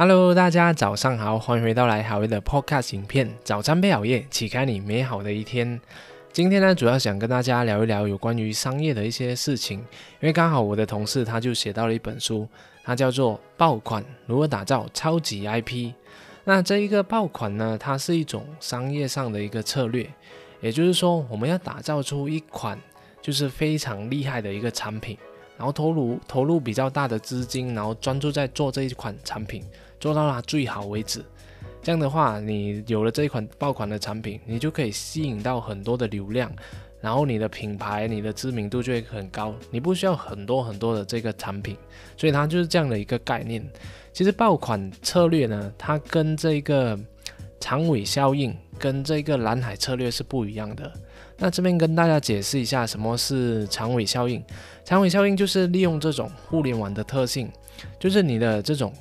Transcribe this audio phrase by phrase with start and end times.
[0.00, 3.28] Hello，大家早上好，欢迎回到来好业的 Podcast 影片。
[3.42, 5.80] 早餐配好夜，启开你美好的一天。
[6.32, 12.46] 今天呢，主要想跟大家聊一聊有关于商业的一些事情，因为刚好我的同事他就写到了一本书，
[12.84, 15.72] 它叫做《爆款如何打造超级 IP》。
[16.44, 20.08] 那这一个爆款呢，它是一种商业上的一个策略，
[20.60, 22.78] 也就是说，我们要打造出一款
[23.20, 25.18] 就是非常厉害的一个产品，
[25.56, 29.64] 然后投入投入比较大的资金，然后专注在做这一款产品。
[30.00, 31.24] 做到它最好为止，
[31.82, 36.50] 这样的话，你有了这一款爆款的产品，你就可以吸引到很多的流量，
[37.00, 39.54] 然后你的品牌、你的知名度就会很高。
[39.70, 41.76] 你不需要很多很多的这个产品，
[42.16, 43.64] 所以它就是这样的一个概念。
[44.12, 46.98] 其实爆款策略呢，它跟这个
[47.60, 50.92] 长尾效应、跟这个蓝海策略是不一样的。
[51.36, 54.42] 那这边跟大家解释一下，什么是长尾效应？
[54.84, 57.48] 长尾效应就是利用这种互联网的特性，
[57.98, 58.92] 就是你的这种。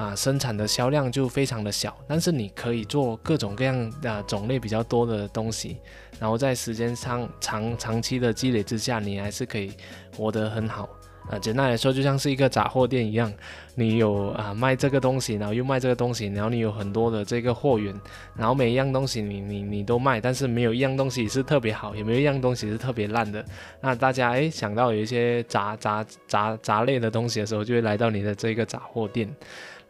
[0.00, 5.76] 啊，生产的销量就非常的小，但是你可以做各种各样的种类比较多的东西，
[6.18, 9.72] 然后在时间上长长期的积累之下，你还是可以
[10.16, 10.88] 活得很好。
[11.28, 13.30] 啊，简单来说，就像是一个杂货店一样，
[13.74, 17.94] 你有啊卖这个东西，然后又卖这个东西，然后你有很多的这个货源，
[18.34, 23.44] 然后每一样东西你你你都卖，但是没有一样东西是特别好，也没有一样东西是特别烂的。
[23.82, 29.30] 那大家诶想到有一些杂杂杂杂类的东西的时候，就会来到你的这个杂货店。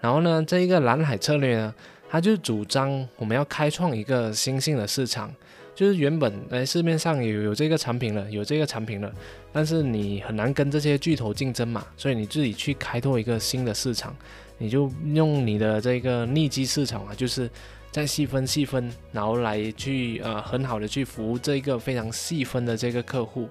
[0.01, 1.75] 然后呢，这一个蓝海策略呢，
[2.09, 5.31] 它就主张我们要开创一个新兴的市场，
[5.75, 9.13] 就是原本在市面上有有这个产品了，有这个产品了，
[9.53, 14.17] 但是你很难跟这些巨头竞争嘛，所以你自己去开拓一个新的市场，
[14.57, 17.51] 你就用你的这个逆基市场啊，就是
[17.91, 23.47] 再细分细分，然后来去呃很好的去服务这一个非常细分的这个客户，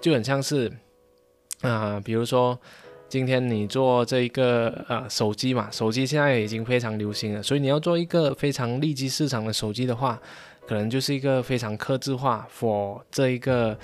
[0.00, 0.72] 就很像是
[1.60, 2.58] 啊，比如说。
[3.12, 10.18] 今天你做这一个呃手机嘛，手机现在已经非常流行了，所以你要做一个非常利基市场的手机的话，
[10.66, 13.76] 可能就是一个非常克制化，for 这一个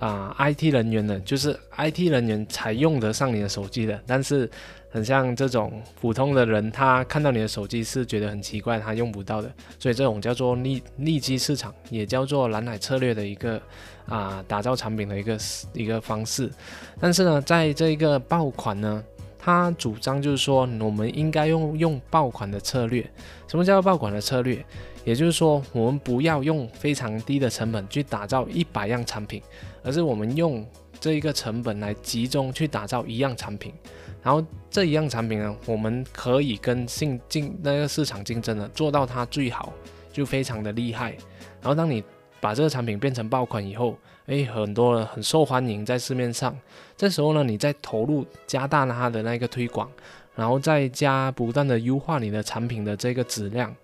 [0.00, 4.50] 啊 IT 人员的，就是 IT 人员才用得上你的手机的，但是。
[4.92, 13.60] 很像这种普通的人，他看到你的手机是觉得很奇怪，他用不到的，所以这种叫做利利基市场，也叫做蓝海策略的一个
[14.06, 15.38] 啊打造产品的一个
[15.72, 16.50] 一个方式。
[17.00, 19.02] 但是呢，在这一个爆款呢，
[19.38, 23.02] 他主张就是说，我们应该用用爆款的策略。
[23.48, 24.62] 什么叫爆款的策略？
[25.04, 29.42] 也就是说，我们不要用非常低的成本去打造一百样产品，
[29.82, 30.64] 而是我们用
[31.00, 33.72] 这一个成本来集中去打造一样产品。
[34.22, 39.72] 然后这一样产品呢，我们可以跟竞竞那个市场竞争的做到它最好，
[40.12, 41.10] 就非常的厉害。
[41.60, 42.02] 然后当你
[42.40, 43.96] 把这个产品变成爆款以后，
[44.26, 46.56] 诶，很多人很受欢迎在市面上。
[46.96, 49.90] 这时候呢，你再投入加大它的那个推广，
[50.36, 53.74] 然后再加不断的优化你的产品的这个质量。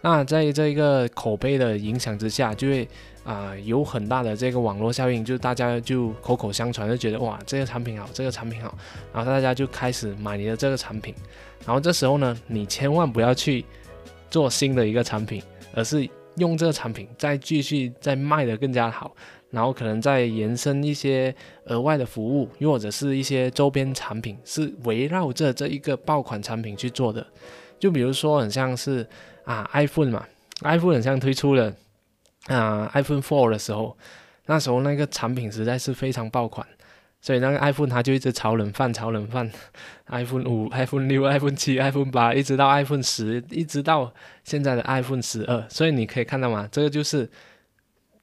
[0.00, 2.88] 那在这一个口碑的影响之下，就会
[3.24, 8.76] 啊有很大的这个网络效应，就大家就口口相传，就觉得哇这个产品好，这个产品好，
[9.12, 11.14] 然后大家就开始买你的这个产品。
[11.66, 13.64] 然后这时候呢，你千万不要去
[14.30, 15.42] 做新的一个产品，
[15.74, 19.12] 而是用这个产品再继续再卖的更加好，
[19.50, 27.26] 然后可能再延伸一些额外的服务，又或者是一些周边产品，是围绕着这一个爆款产品去做的。
[27.78, 29.06] 就比如说很像是。
[29.44, 30.26] 啊，iPhone 嘛
[30.60, 31.72] ，iPhone 很像推出了
[32.48, 33.96] 啊 iPhone Four 的时候，
[34.44, 36.66] 那时候那个产品实在是非常爆款，
[37.22, 39.50] 所以那个 iPhone 它就一直炒冷饭，炒冷饭。
[40.08, 44.12] iPhone 五、iPhone 六、iPhone 七、iPhone 八，一直到 iPhone 十，一直到
[44.44, 45.66] 现在的 iPhone 十二。
[45.70, 47.26] 所以你可以看到嘛，这个就是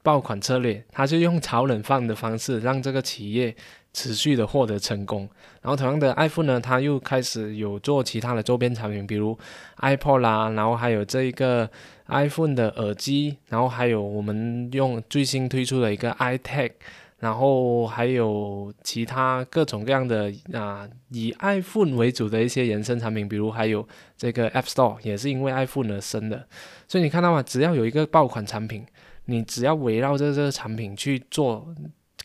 [0.04, 3.56] 爆款策略，它就用炒冷饭的方式让这个企业。
[3.96, 5.22] 持续的获得成功，
[5.62, 9.38] 然后同样的 iPhone 呢，它又开始有做其他的周边产品，比如
[9.80, 11.70] iPod 啦，然后还有这一个
[12.08, 16.72] iPhone 的耳机，然后还有我们用最新推出的一个 iTag，
[17.20, 23.88] 然后还有其他各种各样的啊以 iPhone 为主的一些延伸产品，比如还有
[24.18, 26.46] 这个 App Store 也是因为 iPhone 而生的，
[26.90, 27.42] 所以你看到吗？
[27.42, 28.86] 只要有一个爆款产品，
[29.28, 31.74] 你只要围绕着这个产品去做。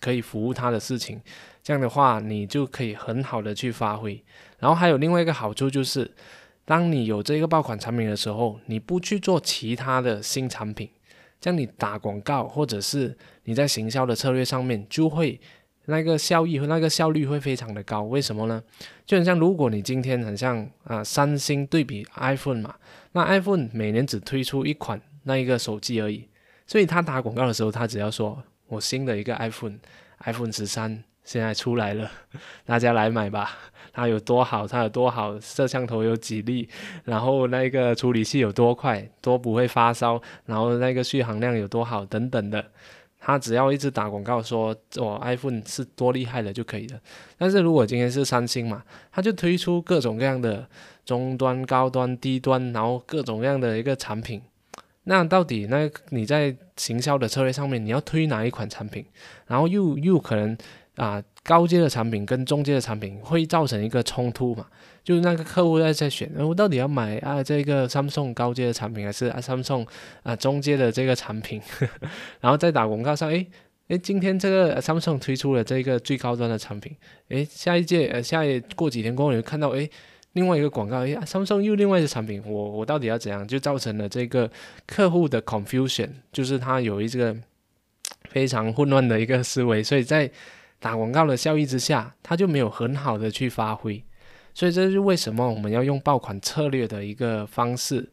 [0.00, 1.20] 可以服务他的事情，
[1.62, 4.20] 这样的话你就可以很好的去发挥。
[4.58, 6.10] 然后还有另外一个好处就是，
[6.64, 10.88] 当你有这个爆款产品的时候，你不去做其他的新产品，
[11.40, 15.40] 这样你打广告或者是你在行销的策略上面就会
[15.86, 18.02] 那个效益和那个效率会非常的高。
[18.02, 18.62] 为什么呢？
[19.06, 22.74] 就很像如果你今天很像啊三星对比 iPhone 嘛，
[23.12, 26.28] 那 iPhone 每年只推出一款那一个手机而已，
[26.66, 28.42] 所以他打广告的时候，他只要说。
[28.70, 32.10] 我新的一个 iPhone，iPhone 十三现在出来了，
[32.64, 33.50] 大家来买吧。
[33.92, 34.66] 它有多好？
[34.66, 35.38] 它有多好？
[35.40, 36.68] 摄像头有几粒？
[37.04, 39.06] 然后那个处理器有多快？
[39.20, 40.22] 多不会发烧？
[40.46, 42.06] 然后那个续航量有多好？
[42.06, 42.64] 等等的。
[43.18, 46.98] 他只要一直打广告说我 iPhone 是多厉害的就可以了。
[47.36, 48.82] 但是如果今天是三星嘛，
[49.12, 50.66] 他就推出各种各样的
[51.04, 54.40] 中端、高端、低端，然后各种各样的一个产品。
[55.04, 59.04] 那到底那你在行销的策略上面，你要推哪一款产品？
[59.46, 60.56] 然后又又可能
[60.96, 64.66] 啊高阶的产品跟中阶的产品会造成一个冲突嘛？
[65.02, 69.88] 就是那个客户在在选，我到底要买啊这个 Samsung 高阶的产品，还是啊 Samsung
[70.22, 71.60] 啊中阶的这个产品？
[72.40, 73.46] 然后在打广告上，诶
[73.88, 76.94] 诶，今天这个 Samsung 推出了这个最高端的产品，
[77.28, 79.90] 诶，下一届呃下一过几天过后，你会看到诶
[80.34, 83.46] 另外一个广告，诶 Samsung 又另外一个产品，我我到底要怎样？
[83.46, 84.50] 就造成了这个
[84.86, 87.36] 客户的 confusion，就是他有一个
[88.30, 90.30] 非常混乱的一个思维，所以在
[90.78, 94.02] 打广告的效益之下，他就没有很好的去发挥。
[94.54, 98.08] 所以这是为什么我们要用爆款策略的一个方式。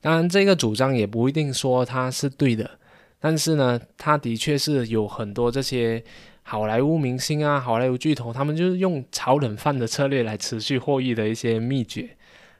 [0.00, 2.68] 当然，这个主张也不一定说它是对的，
[3.18, 6.02] 但是呢，它的确是有很多这些
[6.50, 12.10] 好莱坞明星啊、好莱坞巨头，他们就是用炒冷饭的策略来持续获益的一些秘诀。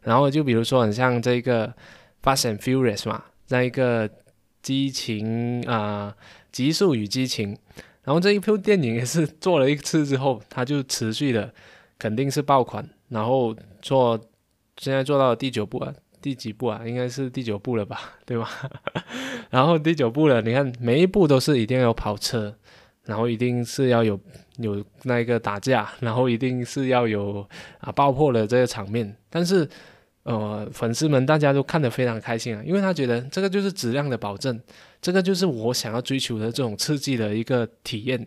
[0.03, 1.67] 然后就比如说，很像这个
[2.23, 4.09] 《Fast and Furious》嘛，那一个
[4.63, 6.15] 激情啊，
[6.53, 7.53] 《极速与激情》，
[8.05, 11.53] 然后这一部电影也是做了一次之后，它就持续的
[11.99, 12.89] 肯定是爆款。
[13.09, 13.53] 然后
[13.83, 14.17] 做，
[14.77, 15.93] 现在做到第九部啊，
[16.23, 16.83] 第几部啊？
[16.87, 18.49] 应该是第九部了吧，对吧？
[19.51, 22.57] 然后第九部了，你看每一部都是一定要有跑车，
[23.05, 24.19] 然后一定是要有
[24.59, 27.47] 有那个打架，然后一定是要有
[27.79, 29.17] 啊爆破的这个场面。
[29.29, 29.69] 但是
[30.23, 34.61] 呃，粉丝们大家都看得非常开心啊，因为他觉得这个就是质量的保证，
[35.01, 38.27] 这个就是我想要追求的这种刺激的一个体验。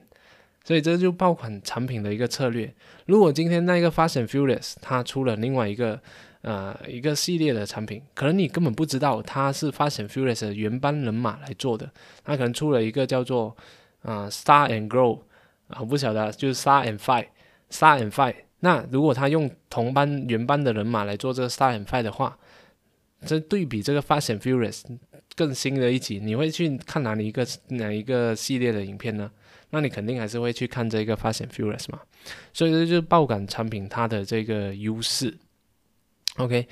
[0.66, 2.74] 所以这就爆款产品的一个策略。
[3.06, 6.00] 如果今天那个 Fast and Furious 它出了另外一个
[6.42, 11.92] 呃一个系列的产品，可能你根本不知道它是 Fast and Furious 的原班人马来做的，
[12.24, 13.56] 它可能出了一个叫做
[14.04, 15.22] 啊 Star and Grow
[15.68, 18.36] 啊，不晓得就是 Star and Fight，Star and Fight。
[18.60, 22.38] 那如果他用同班原班的人马来做这个 Star and Fight 的话，
[23.26, 24.84] 这对比这个 Fast and Furious
[25.36, 29.32] 更新的一集，你会去看哪里一个哪一个系列的影片呢？
[29.70, 32.00] 那你肯定还是会去看这个 Fast and Furious 嘛，
[32.54, 35.36] 所以这就是爆感产品它的这个优势。
[36.38, 36.68] OK，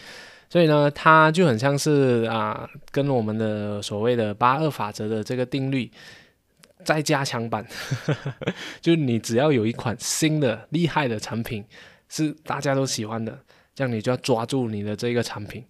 [0.49, 5.89] 所以呢，它就很像是啊，跟我们的所谓的八二法则的这个定律
[6.83, 7.65] 再加强版，
[8.81, 11.65] 就你只要有一款新的厉害的产品
[12.09, 13.39] 是大家都喜欢的，
[13.73, 15.63] 这样你就要抓住你的这个产品。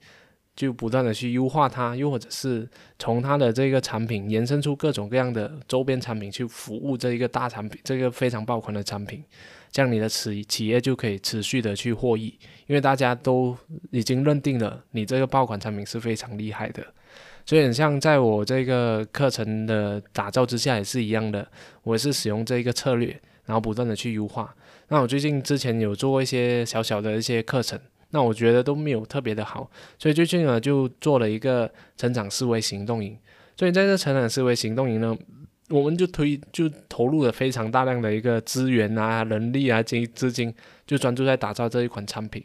[0.54, 2.70] 就不断的去优化它，又或者是
[3.00, 9.24] 从它的这个产品延伸出各种各样的周边产品去服务这一个大产品，这个非常爆款的产品，
[9.72, 12.38] 这样你的企企业就可以持续的去获益，
[12.68, 13.58] 因为大家都
[13.92, 16.86] 已经认定了你这个爆款产品是非常厉害的，
[17.52, 21.46] 所以很像在我这个课程的打造之下也是一样的，
[21.84, 23.08] 我是使用这一个策略，
[23.44, 24.56] 然后不断的去优化。
[24.88, 27.78] 那我最近之前有做过一些小小的一些课程。
[28.12, 29.70] 那我觉得都没有特别的好，
[30.00, 33.18] 所以最近呢就做了一个成长思维行动营。
[33.58, 35.14] 所以在这成长思维行动营呢，
[35.68, 40.56] 我们就推就投入了非常大量的一个资源啊、人力啊、金资金，
[40.88, 42.42] 就专注在打造这一款产品，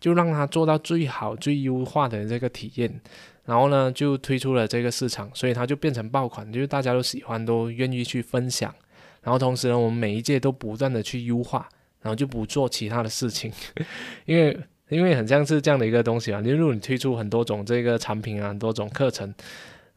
[0.00, 2.98] 就让它做到最好、最优化的这个体验。
[3.46, 8.74] 然后呢，就推出了这个市场，所以它就变成爆款，就是大家都喜欢，都愿意去分享。
[9.22, 11.66] 然后同时呢，我们每一届都不断的去优化，
[12.02, 13.50] 然后就不做其他的事情，
[14.26, 14.58] 因为。
[14.88, 19.34] 因为很像是这样的一个东西啊，例如你推出很多种这个产品啊，很多种课程，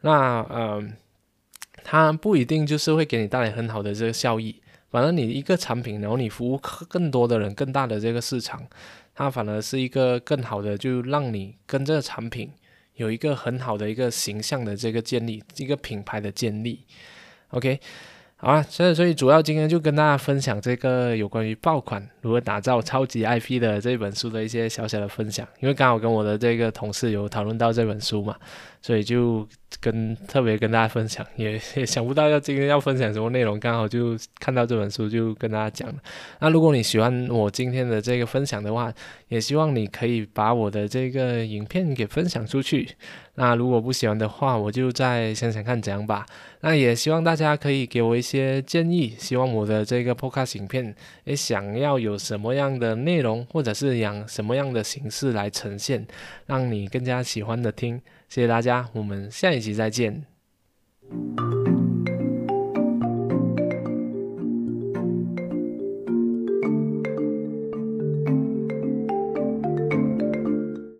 [0.00, 0.82] 那呃，
[1.84, 4.60] 它不一定就是会给你带来很好的这个效益。
[4.88, 8.66] 反正你一个产品，然后你服务更多的人，更大的这个市场，
[9.14, 12.50] 它反而是一个更好的，就让你跟这个产品
[13.00, 16.84] 有一个很好的一个形象的这个建立，一个品牌的建立。
[17.48, 17.80] OK。
[18.42, 28.34] 好啊，所以所以主要今天就跟大家分享这个有关于爆款如何打造超级 IP 的这本书的一些小小的分享，因为刚好跟我的这个同事有讨论到这本书嘛，
[28.82, 29.46] 所以就
[29.80, 35.96] 跟特别跟大家分享，也也想不到要今天要分享什么内容，刚好就看到这本书就跟大家讲了。
[36.40, 38.92] 那如果你喜欢我今天的这个分享的话，
[39.28, 42.88] 也希望你可以把我的这个影片给分享出去。
[43.34, 46.26] 那如果不喜欢的话，我就再想想看怎样吧。
[46.60, 50.94] 那也希望大家可以给我一些建议，希望我的这个 podcast 影片，
[51.24, 56.06] 也，想要有什么样的内容，或者是养什么样的形式来呈现，
[56.46, 58.00] 让你更加喜欢的听。
[58.30, 60.24] 谢谢大家，我们下一集再见。